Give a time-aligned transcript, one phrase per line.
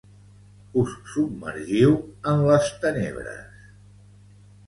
[0.83, 1.93] Us submergiu
[2.31, 3.63] en les tenebres.